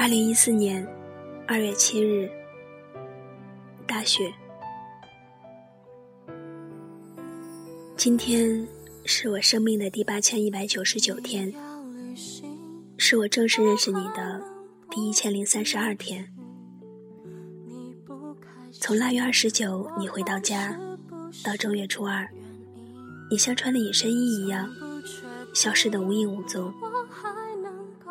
[0.00, 0.88] 二零一四年
[1.46, 2.26] 二月七日，
[3.86, 4.32] 大雪。
[7.98, 8.66] 今天
[9.04, 11.52] 是我生命的第八千一百九十九天，
[12.96, 14.42] 是我正式认识你的
[14.90, 16.32] 第一千零三十二天。
[18.72, 20.80] 从腊月二十九你回到家，
[21.44, 22.26] 到正月初二，
[23.30, 24.66] 你像穿了隐身衣一样，
[25.52, 26.72] 消失的无影无踪。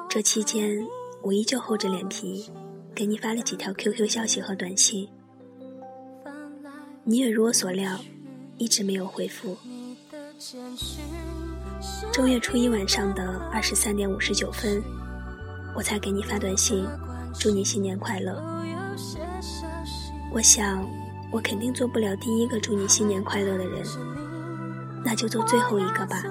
[0.08, 0.86] 这期间。
[1.22, 2.50] 我依旧厚着脸皮，
[2.96, 5.08] 给你发了几条 QQ 消息和短信，
[7.04, 8.00] 你也如我所料，
[8.58, 9.58] 一直没有回复。
[12.12, 14.82] 正月初一晚上的二十三点五十九分，
[15.76, 16.88] 我才给你发短信，
[17.38, 18.42] 祝你新年快乐。
[20.32, 20.88] 我想，
[21.32, 23.84] 我肯定做不了第一个祝你新年快乐的人，
[25.04, 26.24] 那就做最后一个吧。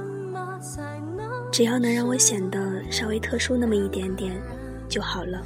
[1.52, 4.40] 只要能让我显得稍微特殊那么一点点。
[4.88, 5.42] 就好了。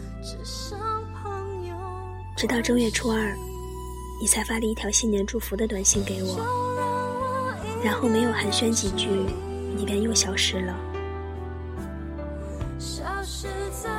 [2.37, 3.35] 直到正月初二，
[4.21, 6.39] 你才发了一条新年祝福的短信给我，
[7.85, 9.09] 然后没有寒暄几句，
[9.77, 10.75] 你便又消失了。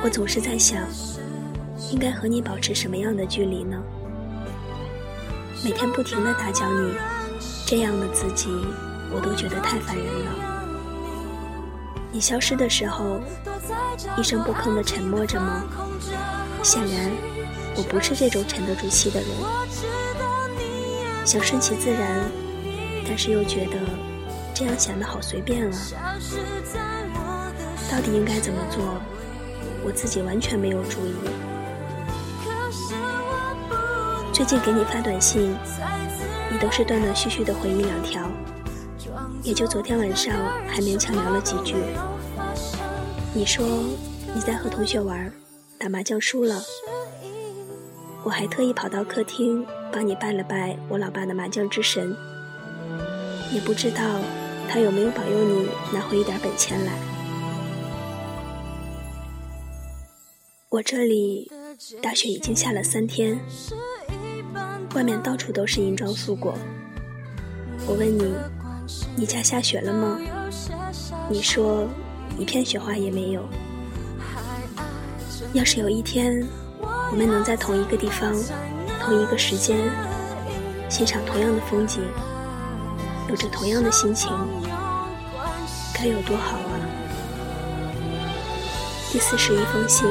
[0.02, 0.86] 我总是在想，
[1.90, 3.82] 应该和你保持什么样的距离呢？
[5.64, 6.92] 每天不停的打搅你，
[7.66, 8.48] 这样的自己，
[9.10, 10.53] 我都觉得太烦人了。
[12.14, 13.20] 你消失的时候，
[14.16, 15.64] 一声不吭的沉默着吗？
[16.62, 17.10] 显然，
[17.74, 19.28] 我不是这种沉得住气的人。
[21.24, 22.22] 想顺其自然，
[23.04, 23.80] 但是又觉得
[24.54, 25.76] 这样显得好随便啊。
[27.90, 29.02] 到底应该怎么做？
[29.84, 31.16] 我自己完全没有注意。
[34.32, 35.52] 最近给你发短信，
[36.48, 38.30] 你都是断断续续的回一两条。
[39.44, 40.34] 也就昨天晚上
[40.66, 41.74] 还勉强聊了几句。
[43.34, 43.62] 你说
[44.34, 45.30] 你在和同学玩，
[45.78, 46.62] 打麻将输了，
[48.24, 52.16] 我还特意跑到客厅帮你拜了拜我老爸的麻将之神。
[53.52, 54.18] 也不知道
[54.66, 56.92] 他有没有保佑你拿回一点本钱来。
[60.70, 61.52] 我这里
[62.00, 63.38] 大雪已经下了三天，
[64.94, 66.54] 外面到处都是银装素裹。
[67.86, 68.34] 我问你。
[69.16, 70.18] 你家下雪了吗？
[71.28, 71.88] 你说
[72.38, 73.42] 一片雪花也没有。
[75.52, 76.46] 要是有一天
[76.80, 78.34] 我们能在同一个地方、
[79.00, 79.90] 同一个时间
[80.88, 82.02] 欣赏同样的风景，
[83.28, 84.30] 有着同样的心情，
[85.94, 86.74] 该有多好啊！
[89.12, 90.06] 第四十一封信。